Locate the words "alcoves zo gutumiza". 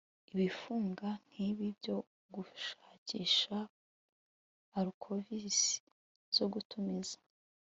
4.79-7.17